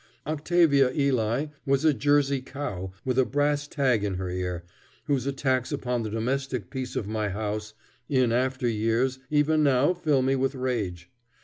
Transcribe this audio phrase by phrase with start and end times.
[0.25, 4.63] Octavia Ely was a Jersey cow with a brass tag in her ear,
[5.05, 7.75] whose attacks upon the domestic peace of my house
[8.09, 11.11] in after years even now fill me with rage.